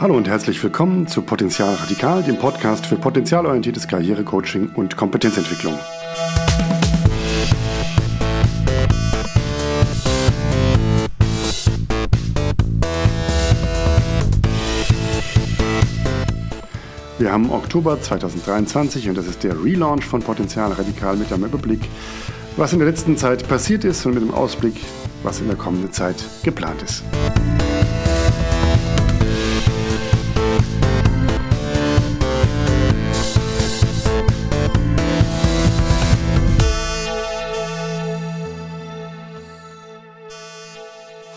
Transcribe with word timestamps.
Hallo 0.00 0.16
und 0.16 0.28
herzlich 0.28 0.62
willkommen 0.62 1.08
zu 1.08 1.22
Potenzial 1.22 1.74
Radikal, 1.74 2.22
dem 2.22 2.38
Podcast 2.38 2.86
für 2.86 2.94
potenzialorientiertes 2.94 3.88
Karrierecoaching 3.88 4.70
und 4.76 4.96
Kompetenzentwicklung. 4.96 5.76
Wir 17.18 17.32
haben 17.32 17.50
Oktober 17.50 18.00
2023 18.00 19.08
und 19.08 19.18
das 19.18 19.26
ist 19.26 19.42
der 19.42 19.60
Relaunch 19.60 20.04
von 20.04 20.22
Potenzial 20.22 20.70
Radikal 20.70 21.16
mit 21.16 21.32
einem 21.32 21.46
Überblick, 21.46 21.80
was 22.56 22.72
in 22.72 22.78
der 22.78 22.86
letzten 22.86 23.16
Zeit 23.16 23.48
passiert 23.48 23.82
ist 23.82 24.06
und 24.06 24.14
mit 24.14 24.22
dem 24.22 24.32
Ausblick, 24.32 24.76
was 25.24 25.40
in 25.40 25.48
der 25.48 25.56
kommenden 25.56 25.90
Zeit 25.90 26.22
geplant 26.44 26.82
ist. 26.82 27.02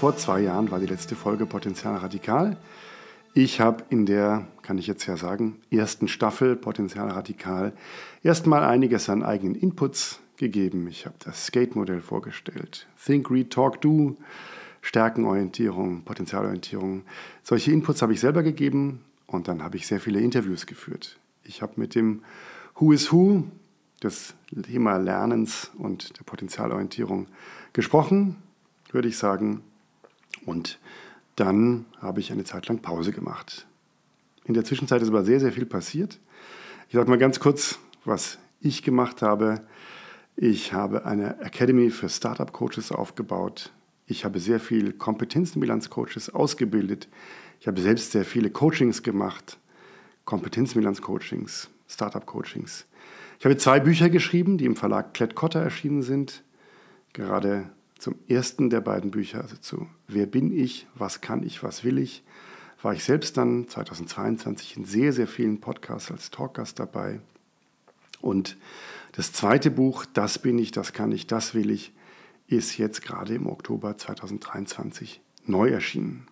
Vor 0.02 0.18
zwei 0.18 0.40
Jahren 0.42 0.72
war 0.72 0.80
die 0.80 0.88
letzte 0.88 1.16
Folge 1.16 1.46
Potenzial 1.46 1.96
Radikal. 1.98 2.58
Ich 3.36 3.62
habe 3.62 3.84
in 3.92 4.08
der, 4.08 4.48
kann 4.64 4.80
ich 4.80 4.88
jetzt 4.88 5.06
ja 5.06 5.16
sagen, 5.16 5.62
ersten 5.70 6.08
Staffel 6.08 6.56
Potenzial 6.56 7.08
Radikal 7.12 7.72
erstmal 8.24 8.64
einiges 8.64 9.10
an 9.10 9.22
eigenen 9.22 9.54
Inputs 9.54 10.20
gegeben. 10.38 10.88
Ich 10.88 11.06
habe 11.06 11.18
das 11.24 11.46
Skate-Modell 11.46 12.02
vorgestellt. 12.02 12.88
Think, 13.06 13.30
Read, 13.30 13.54
Talk, 13.54 13.80
Do, 13.82 14.18
Stärkenorientierung, 14.82 16.02
Potenzialorientierung. 16.02 17.04
Solche 17.44 17.72
Inputs 17.72 18.02
habe 18.02 18.14
ich 18.14 18.22
selber 18.22 18.42
gegeben 18.42 19.02
und 19.28 19.48
dann 19.48 19.62
habe 19.62 19.78
ich 19.78 19.86
sehr 19.86 20.00
viele 20.00 20.20
Interviews 20.20 20.66
geführt. 20.66 21.20
Ich 21.44 21.62
habe 21.62 21.74
mit 21.76 21.94
dem 21.94 22.24
Who 22.74 22.92
is 22.92 23.12
Who 23.12 23.44
des 24.02 24.34
Thema 24.64 24.98
Lernens 24.98 25.70
und 25.78 26.18
der 26.18 26.24
Potenzialorientierung 26.24 27.28
gesprochen, 27.72 28.38
würde 28.92 29.08
ich 29.08 29.20
sagen. 29.20 29.62
Und 30.46 30.80
dann 31.36 31.86
habe 32.00 32.20
ich 32.20 32.32
eine 32.32 32.44
Zeit 32.44 32.68
lang 32.68 32.80
Pause 32.80 33.12
gemacht. 33.12 33.68
In 34.46 34.54
der 34.54 34.64
Zwischenzeit 34.64 35.02
ist 35.02 35.10
aber 35.10 35.24
sehr, 35.24 35.40
sehr 35.40 35.52
viel 35.52 35.66
passiert. 35.66 36.20
Ich 36.88 36.96
sage 36.96 37.10
mal 37.10 37.18
ganz 37.18 37.40
kurz, 37.40 37.80
was 38.06 38.38
ich 38.60 38.84
gemacht 38.84 39.22
habe. 39.22 39.62
Ich 40.36 40.74
habe 40.74 41.06
eine 41.06 41.40
Academy 41.42 41.90
für 41.90 42.10
Startup 42.10 42.52
Coaches 42.52 42.92
aufgebaut. 42.92 43.72
Ich 44.08 44.26
habe 44.26 44.40
sehr 44.40 44.60
viele 44.60 44.92
Kompetenzbilanz-Coaches 44.92 46.32
ausgebildet. 46.32 47.08
Ich 47.60 47.68
habe 47.68 47.80
selbst 47.80 48.12
sehr 48.12 48.26
viele 48.26 48.50
Coachings 48.50 49.04
gemacht, 49.04 49.58
Kompetenzbilanz-Coachings, 50.26 51.70
Startup-Coachings. 51.88 52.88
Ich 53.40 53.46
habe 53.46 53.58
zwei 53.58 53.80
Bücher 53.80 54.10
geschrieben, 54.10 54.58
die 54.58 54.66
im 54.66 54.76
Verlag 54.76 55.14
Klett-Cotta 55.14 55.62
erschienen 55.62 56.02
sind. 56.02 56.44
Gerade 57.14 57.70
zum 58.02 58.16
ersten 58.28 58.72
der 58.72 58.82
beiden 58.82 59.12
Bücher, 59.12 59.42
also 59.42 59.56
zu 59.58 59.88
Wer 60.08 60.26
bin 60.26 60.52
ich, 60.52 60.88
was 60.96 61.22
kann 61.22 61.44
ich, 61.44 61.62
was 61.62 61.84
will 61.84 62.00
ich, 62.00 62.24
war 62.82 62.94
ich 62.94 63.04
selbst 63.04 63.38
dann 63.38 63.68
2022 63.68 64.76
in 64.76 64.86
sehr, 64.86 65.14
sehr 65.14 65.28
vielen 65.28 65.62
Podcasts 65.62 66.10
als 66.10 66.32
Talkgast 66.32 66.80
dabei. 66.80 67.20
Und 68.20 68.58
das 69.12 69.34
zweite 69.34 69.70
Buch, 69.70 70.06
Das 70.06 70.40
bin 70.40 70.58
ich, 70.58 70.72
das 70.72 70.94
kann 70.94 71.12
ich, 71.12 71.28
das 71.28 71.54
will 71.54 71.70
ich, 71.70 71.94
ist 72.48 72.80
jetzt 72.80 73.04
gerade 73.04 73.36
im 73.36 73.46
Oktober 73.46 73.96
2023 73.96 75.22
neu 75.46 75.70
erschienen. 75.70 76.28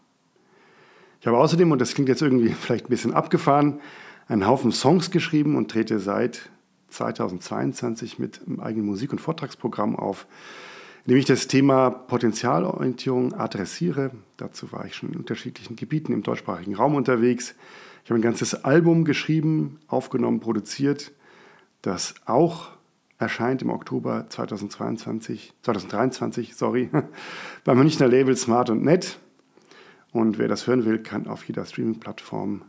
Ich 1.22 1.28
habe 1.28 1.38
außerdem, 1.38 1.72
und 1.72 1.80
das 1.80 1.94
klingt 1.94 2.09
jetzt 2.09 2.23
irgendwie 2.23 2.50
vielleicht 2.59 2.86
ein 2.86 2.89
bisschen 2.89 3.14
abgefahren, 3.14 3.80
einen 4.28 4.48
Haufen 4.48 4.72
Songs 4.72 5.11
geschrieben 5.11 5.56
und 5.56 5.70
trete 5.70 6.00
seit 6.00 6.50
2022 6.88 8.17
mit 8.17 8.42
einem 8.48 8.59
eigenen 8.59 8.88
Musik- 8.88 9.11
und 9.11 9.22
Vortragsprogramm 9.22 9.95
auf, 9.95 10.26
indem 11.09 11.21
ich 11.21 11.25
das 11.25 11.47
Thema 11.47 11.89
Potenzialorientierung 11.89 13.33
adressiere. 13.33 14.11
Dazu 14.37 14.71
war 14.71 14.86
ich 14.86 14.93
schon 14.93 15.09
in 15.09 15.15
unterschiedlichen 15.15 15.75
Gebieten 15.75 16.14
im 16.14 16.21
deutschsprachigen 16.21 16.75
Raum 16.75 16.93
unterwegs. 16.93 17.55
Ich 18.03 18.11
habe 18.11 18.20
ein 18.20 18.21
ganzes 18.21 18.64
Album 18.64 19.05
geschrieben, 19.05 19.80
aufgenommen, 19.87 20.39
produziert, 20.39 21.11
das 21.81 22.14
auch 22.27 22.69
erscheint 23.17 23.64
im 23.64 23.71
Oktober 23.71 24.27
2022, 24.30 25.53
2023 25.64 26.55
sorry, 26.55 26.92
beim 27.64 27.80
Münchner 27.80 28.08
Label 28.08 28.37
Smart 28.37 28.69
und 28.69 28.83
Net. 28.83 29.17
Und 30.11 30.37
wer 30.37 30.48
das 30.48 30.67
hören 30.67 30.86
will, 30.86 30.99
kann 31.02 31.25
auf 31.25 31.43
jeder 31.48 31.65
Streaming-Plattform 31.65 32.65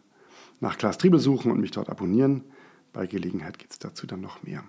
nach 0.60 0.78
Klaas 0.78 0.96
Triebel 0.96 1.20
suchen 1.20 1.52
und 1.52 1.60
mich 1.60 1.72
dort 1.72 1.90
abonnieren. 1.90 2.44
Bei 2.94 3.06
Gelegenheit 3.06 3.58
geht 3.58 3.72
es 3.72 3.78
dazu 3.78 4.06
dann 4.06 4.22
noch 4.22 4.42
mehr. 4.44 4.64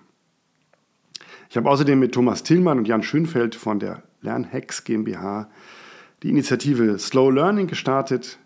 Ich 1.52 1.56
habe 1.58 1.68
außerdem 1.68 1.98
mit 1.98 2.14
Thomas 2.14 2.44
Tillmann 2.44 2.78
und 2.78 2.88
Jan 2.88 3.02
Schönfeld 3.02 3.54
von 3.54 3.78
der 3.78 4.02
Lernhacks 4.22 4.84
GmbH 4.84 5.50
die 6.22 6.30
Initiative 6.30 6.98
Slow 6.98 7.30
Learning 7.30 7.66
gestartet 7.66 8.38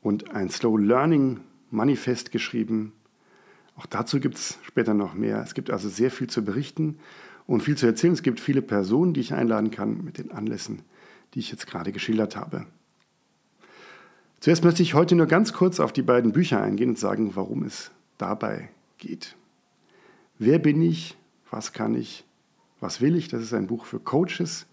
und 0.00 0.30
ein 0.30 0.48
Slow 0.48 0.78
Learning 0.82 1.40
Manifest 1.70 2.32
geschrieben. 2.32 2.94
Auch 3.76 3.84
dazu 3.84 4.18
gibt 4.18 4.36
es 4.36 4.58
später 4.62 4.94
noch 4.94 5.12
mehr. 5.12 5.42
Es 5.42 5.52
gibt 5.52 5.70
also 5.70 5.90
sehr 5.90 6.10
viel 6.10 6.28
zu 6.28 6.42
berichten 6.42 6.98
und 7.46 7.62
viel 7.62 7.76
zu 7.76 7.84
erzählen. 7.84 8.14
Es 8.14 8.22
gibt 8.22 8.40
viele 8.40 8.62
Personen, 8.62 9.12
die 9.12 9.20
ich 9.20 9.34
einladen 9.34 9.70
kann 9.70 10.02
mit 10.02 10.16
den 10.16 10.32
Anlässen, 10.32 10.80
die 11.34 11.40
ich 11.40 11.50
jetzt 11.50 11.66
gerade 11.66 11.92
geschildert 11.92 12.34
habe. 12.34 12.64
Zuerst 14.40 14.64
möchte 14.64 14.82
ich 14.82 14.94
heute 14.94 15.16
nur 15.16 15.26
ganz 15.26 15.52
kurz 15.52 15.80
auf 15.80 15.92
die 15.92 16.00
beiden 16.00 16.32
Bücher 16.32 16.62
eingehen 16.62 16.88
und 16.88 16.98
sagen, 16.98 17.32
warum 17.36 17.64
es 17.64 17.90
dabei 18.16 18.70
geht. 18.96 19.36
Wer 20.38 20.58
bin 20.58 20.80
ich? 20.80 21.14
Was 21.50 21.74
kann 21.74 21.94
ich? 21.94 22.24
Was 22.80 23.00
will 23.00 23.16
ich? 23.16 23.28
Das 23.28 23.42
ist 23.42 23.52
ein 23.54 23.66
Buch 23.66 23.84
für 23.84 24.00
Coaches, 24.00 24.66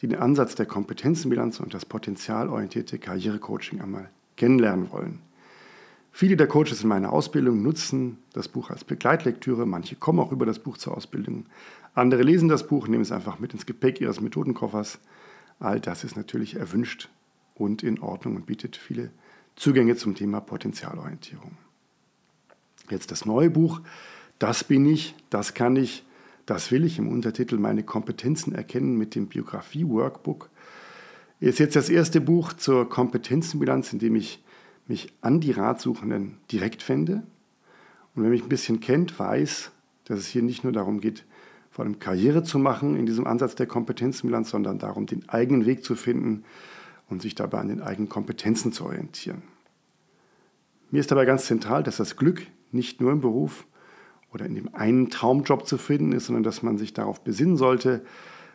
die 0.00 0.08
den 0.08 0.18
Ansatz 0.18 0.54
der 0.54 0.66
Kompetenzenbilanz 0.66 1.60
und 1.60 1.74
das 1.74 1.84
potenzialorientierte 1.84 2.98
Karrierecoaching 2.98 3.80
einmal 3.80 4.10
kennenlernen 4.36 4.90
wollen. 4.90 5.20
Viele 6.12 6.36
der 6.36 6.48
Coaches 6.48 6.82
in 6.82 6.88
meiner 6.88 7.12
Ausbildung 7.12 7.62
nutzen 7.62 8.18
das 8.32 8.48
Buch 8.48 8.70
als 8.70 8.84
Begleitlektüre, 8.84 9.66
manche 9.66 9.96
kommen 9.96 10.18
auch 10.18 10.32
über 10.32 10.44
das 10.44 10.58
Buch 10.58 10.76
zur 10.76 10.96
Ausbildung, 10.96 11.46
andere 11.94 12.22
lesen 12.22 12.48
das 12.48 12.66
Buch, 12.66 12.88
nehmen 12.88 13.02
es 13.02 13.12
einfach 13.12 13.38
mit 13.38 13.52
ins 13.52 13.66
Gepäck 13.66 14.00
ihres 14.00 14.20
Methodenkoffers. 14.20 14.98
All 15.58 15.80
das 15.80 16.04
ist 16.04 16.16
natürlich 16.16 16.56
erwünscht 16.56 17.08
und 17.54 17.82
in 17.82 18.00
Ordnung 18.00 18.36
und 18.36 18.46
bietet 18.46 18.76
viele 18.76 19.10
Zugänge 19.56 19.96
zum 19.96 20.14
Thema 20.14 20.40
Potenzialorientierung. 20.40 21.56
Jetzt 22.90 23.10
das 23.10 23.24
neue 23.24 23.50
Buch, 23.50 23.80
das 24.38 24.64
bin 24.64 24.86
ich, 24.86 25.14
das 25.28 25.54
kann 25.54 25.76
ich, 25.76 26.04
das 26.50 26.72
will 26.72 26.84
ich 26.84 26.98
im 26.98 27.06
Untertitel 27.06 27.58
meine 27.58 27.84
Kompetenzen 27.84 28.52
erkennen 28.52 28.96
mit 28.96 29.14
dem 29.14 29.28
Biografie-Workbook. 29.28 30.50
Ist 31.38 31.60
jetzt 31.60 31.76
das 31.76 31.88
erste 31.88 32.20
Buch 32.20 32.52
zur 32.52 32.88
Kompetenzenbilanz, 32.88 33.92
in 33.92 34.00
dem 34.00 34.16
ich 34.16 34.42
mich 34.88 35.12
an 35.20 35.38
die 35.38 35.52
Ratsuchenden 35.52 36.38
direkt 36.50 36.82
fände. 36.82 37.22
Und 38.16 38.24
wer 38.24 38.30
mich 38.30 38.42
ein 38.42 38.48
bisschen 38.48 38.80
kennt, 38.80 39.16
weiß, 39.16 39.70
dass 40.06 40.18
es 40.18 40.26
hier 40.26 40.42
nicht 40.42 40.64
nur 40.64 40.72
darum 40.72 41.00
geht, 41.00 41.24
vor 41.70 41.84
allem 41.84 42.00
Karriere 42.00 42.42
zu 42.42 42.58
machen 42.58 42.96
in 42.96 43.06
diesem 43.06 43.28
Ansatz 43.28 43.54
der 43.54 43.66
Kompetenzenbilanz, 43.66 44.50
sondern 44.50 44.80
darum, 44.80 45.06
den 45.06 45.28
eigenen 45.28 45.66
Weg 45.66 45.84
zu 45.84 45.94
finden 45.94 46.42
und 47.08 47.22
sich 47.22 47.36
dabei 47.36 47.58
an 47.58 47.68
den 47.68 47.80
eigenen 47.80 48.08
Kompetenzen 48.08 48.72
zu 48.72 48.86
orientieren. 48.86 49.42
Mir 50.90 50.98
ist 50.98 51.12
dabei 51.12 51.26
ganz 51.26 51.46
zentral, 51.46 51.84
dass 51.84 51.98
das 51.98 52.16
Glück 52.16 52.44
nicht 52.72 53.00
nur 53.00 53.12
im 53.12 53.20
Beruf, 53.20 53.66
oder 54.32 54.46
in 54.46 54.54
dem 54.54 54.74
einen 54.74 55.10
Traumjob 55.10 55.66
zu 55.66 55.78
finden 55.78 56.12
ist, 56.12 56.26
sondern 56.26 56.42
dass 56.42 56.62
man 56.62 56.78
sich 56.78 56.92
darauf 56.92 57.22
besinnen 57.22 57.56
sollte, 57.56 58.02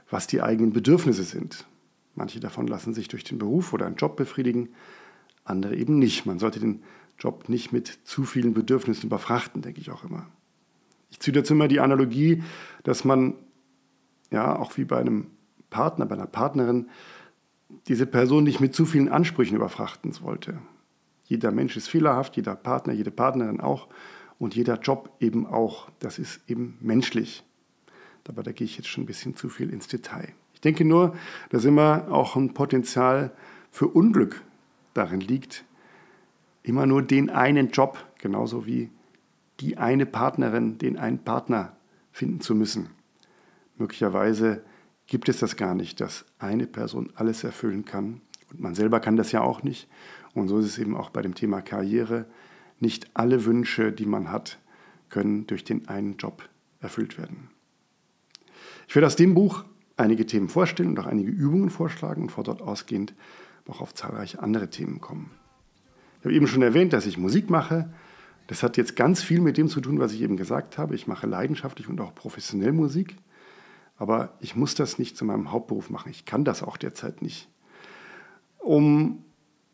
was 0.09 0.27
die 0.27 0.41
eigenen 0.41 0.71
Bedürfnisse 0.71 1.23
sind. 1.23 1.65
Manche 2.15 2.39
davon 2.39 2.67
lassen 2.67 2.93
sich 2.93 3.07
durch 3.07 3.23
den 3.23 3.37
Beruf 3.37 3.73
oder 3.73 3.85
einen 3.85 3.97
Job 3.97 4.15
befriedigen, 4.15 4.69
andere 5.43 5.75
eben 5.75 5.99
nicht. 5.99 6.25
Man 6.25 6.39
sollte 6.39 6.59
den 6.59 6.83
Job 7.19 7.49
nicht 7.49 7.71
mit 7.73 7.87
zu 8.03 8.23
vielen 8.23 8.53
Bedürfnissen 8.53 9.07
überfrachten, 9.07 9.61
denke 9.61 9.81
ich 9.81 9.91
auch 9.91 10.03
immer. 10.03 10.27
Ich 11.09 11.19
ziehe 11.19 11.33
dazu 11.33 11.53
immer 11.53 11.67
die 11.67 11.79
Analogie, 11.79 12.43
dass 12.83 13.03
man, 13.03 13.35
ja, 14.31 14.57
auch 14.57 14.77
wie 14.77 14.85
bei 14.85 14.99
einem 14.99 15.27
Partner, 15.69 16.05
bei 16.05 16.15
einer 16.15 16.27
Partnerin, 16.27 16.89
diese 17.87 18.05
Person 18.05 18.43
nicht 18.43 18.59
mit 18.59 18.75
zu 18.75 18.85
vielen 18.85 19.09
Ansprüchen 19.09 19.55
überfrachten 19.55 20.11
sollte. 20.11 20.59
Jeder 21.25 21.51
Mensch 21.51 21.75
ist 21.75 21.87
fehlerhaft, 21.87 22.35
jeder 22.35 22.55
Partner, 22.55 22.93
jede 22.93 23.11
Partnerin 23.11 23.59
auch 23.59 23.87
und 24.39 24.55
jeder 24.55 24.79
Job 24.79 25.15
eben 25.19 25.45
auch. 25.45 25.89
Das 25.99 26.19
ist 26.19 26.41
eben 26.47 26.77
menschlich. 26.81 27.43
Aber 28.27 28.43
da 28.43 28.51
gehe 28.51 28.65
ich 28.65 28.77
jetzt 28.77 28.87
schon 28.87 29.03
ein 29.03 29.07
bisschen 29.07 29.35
zu 29.35 29.49
viel 29.49 29.71
ins 29.71 29.87
Detail. 29.87 30.33
Ich 30.53 30.61
denke 30.61 30.83
nur, 30.83 31.15
dass 31.49 31.65
immer 31.65 32.07
auch 32.09 32.35
ein 32.35 32.53
Potenzial 32.53 33.31
für 33.69 33.87
Unglück 33.87 34.41
darin 34.93 35.19
liegt, 35.19 35.63
immer 36.63 36.87
nur 36.87 37.03
den 37.03 37.29
einen 37.29 37.69
Job, 37.69 38.03
genauso 38.19 38.65
wie 38.65 38.89
die 39.59 39.77
eine 39.77 40.05
Partnerin, 40.05 40.77
den 40.77 40.97
einen 40.97 41.19
Partner 41.19 41.75
finden 42.11 42.41
zu 42.41 42.55
müssen. 42.55 42.89
Möglicherweise 43.77 44.63
gibt 45.07 45.29
es 45.29 45.39
das 45.39 45.55
gar 45.55 45.75
nicht, 45.75 46.01
dass 46.01 46.25
eine 46.39 46.65
Person 46.65 47.11
alles 47.15 47.43
erfüllen 47.43 47.85
kann. 47.85 48.21
Und 48.49 48.59
man 48.59 48.73
selber 48.73 48.99
kann 48.99 49.17
das 49.17 49.31
ja 49.31 49.41
auch 49.41 49.63
nicht. 49.63 49.87
Und 50.33 50.47
so 50.47 50.59
ist 50.59 50.65
es 50.65 50.79
eben 50.79 50.95
auch 50.95 51.09
bei 51.09 51.21
dem 51.21 51.35
Thema 51.35 51.61
Karriere. 51.61 52.25
Nicht 52.85 53.09
alle 53.15 53.45
Wünsche, 53.45 53.91
die 53.91 54.05
man 54.05 54.31
hat, 54.31 54.59
können 55.09 55.47
durch 55.47 55.63
den 55.63 55.87
einen 55.87 56.17
Job 56.17 56.47
erfüllt 56.81 57.17
werden. 57.17 57.49
Ich 58.87 58.93
werde 58.93 59.07
aus 59.07 59.15
dem 59.15 59.33
Buch 59.33 59.65
einige 59.97 60.27
Themen 60.27 60.49
vorstellen 60.49 60.89
und 60.89 60.99
auch 60.99 61.07
einige 61.07 61.31
Übungen 61.31 61.71
vorschlagen 61.71 62.21
und 62.21 62.29
von 62.29 62.43
dort 62.43 62.61
ausgehend 62.61 63.15
auch 63.67 63.81
auf 63.81 63.95
zahlreiche 63.95 64.39
andere 64.43 64.69
Themen 64.69 65.01
kommen. 65.01 65.31
Ich 66.19 66.25
habe 66.25 66.35
eben 66.35 66.45
schon 66.45 66.61
erwähnt, 66.61 66.93
dass 66.93 67.07
ich 67.07 67.17
Musik 67.17 67.49
mache. 67.49 67.91
Das 68.45 68.61
hat 68.61 68.77
jetzt 68.77 68.95
ganz 68.95 69.23
viel 69.23 69.41
mit 69.41 69.57
dem 69.57 69.67
zu 69.67 69.81
tun, 69.81 69.97
was 69.97 70.13
ich 70.13 70.21
eben 70.21 70.37
gesagt 70.37 70.77
habe. 70.77 70.93
Ich 70.93 71.07
mache 71.07 71.25
leidenschaftlich 71.25 71.89
und 71.89 71.99
auch 71.99 72.13
professionell 72.13 72.71
Musik. 72.71 73.15
Aber 73.97 74.37
ich 74.41 74.55
muss 74.55 74.75
das 74.75 74.99
nicht 74.99 75.17
zu 75.17 75.25
meinem 75.25 75.51
Hauptberuf 75.51 75.89
machen. 75.89 76.11
Ich 76.11 76.25
kann 76.25 76.45
das 76.45 76.61
auch 76.61 76.77
derzeit 76.77 77.23
nicht. 77.23 77.49
Um 78.59 79.24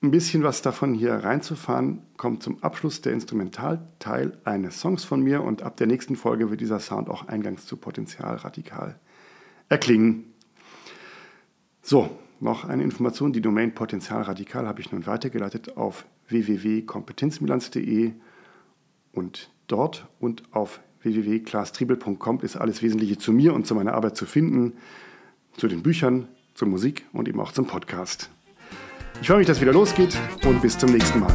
ein 0.03 0.11
bisschen 0.11 0.43
was 0.43 0.61
davon 0.61 0.95
hier 0.95 1.13
reinzufahren, 1.13 2.01
kommt 2.17 2.41
zum 2.41 2.63
Abschluss 2.63 3.01
der 3.01 3.13
Instrumentalteil 3.13 4.37
eines 4.43 4.79
Songs 4.79 5.03
von 5.03 5.21
mir 5.21 5.43
und 5.43 5.61
ab 5.61 5.77
der 5.77 5.87
nächsten 5.87 6.15
Folge 6.15 6.49
wird 6.49 6.61
dieser 6.61 6.79
Sound 6.79 7.09
auch 7.09 7.27
eingangs 7.27 7.67
zu 7.67 7.77
Potenzial 7.77 8.37
radikal 8.37 8.99
erklingen. 9.69 10.25
So, 11.83 12.09
noch 12.39 12.65
eine 12.65 12.83
Information. 12.83 13.31
Die 13.31 13.41
Domain 13.41 13.75
Potenzial 13.75 14.23
radikal 14.23 14.67
habe 14.67 14.81
ich 14.81 14.91
nun 14.91 15.05
weitergeleitet 15.05 15.77
auf 15.77 16.05
www.kompetenzbilanz.de 16.29 18.13
und 19.11 19.51
dort 19.67 20.07
und 20.19 20.43
auf 20.51 20.79
www.klastriebel.com 21.03 22.41
ist 22.41 22.55
alles 22.55 22.81
Wesentliche 22.81 23.17
zu 23.19 23.31
mir 23.31 23.53
und 23.53 23.67
zu 23.67 23.75
meiner 23.75 23.93
Arbeit 23.93 24.17
zu 24.17 24.25
finden, 24.25 24.73
zu 25.57 25.67
den 25.67 25.83
Büchern, 25.83 26.27
zur 26.55 26.67
Musik 26.67 27.05
und 27.13 27.27
eben 27.27 27.39
auch 27.39 27.51
zum 27.51 27.67
Podcast. 27.67 28.31
Ich 29.19 29.27
freue 29.27 29.39
mich, 29.39 29.47
dass 29.47 29.57
es 29.57 29.61
wieder 29.61 29.73
losgeht 29.73 30.17
und 30.45 30.61
bis 30.61 30.77
zum 30.77 30.91
nächsten 30.91 31.19
Mal. 31.19 31.33